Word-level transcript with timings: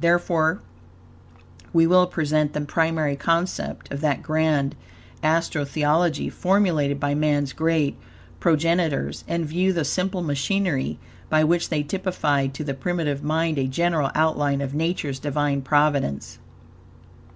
Therefore, 0.00 0.58
we 1.72 1.86
will 1.86 2.08
present 2.08 2.52
the 2.52 2.62
primary 2.62 3.14
concept 3.14 3.92
of 3.92 4.00
that 4.00 4.24
grand 4.24 4.74
Astro 5.22 5.64
Theology 5.64 6.28
formulated 6.28 6.98
by 6.98 7.14
man's 7.14 7.52
great 7.52 7.96
progenitors; 8.40 9.22
and 9.28 9.46
view 9.46 9.72
the 9.72 9.84
simple 9.84 10.22
machinery, 10.24 10.98
by 11.30 11.44
which 11.44 11.68
they 11.68 11.84
typified 11.84 12.54
to 12.54 12.64
the 12.64 12.74
primitive 12.74 13.22
mind 13.22 13.56
a 13.56 13.68
general 13.68 14.10
outline 14.16 14.60
of 14.60 14.74
Nature's 14.74 15.20
Divine 15.20 15.62
providence. 15.62 16.40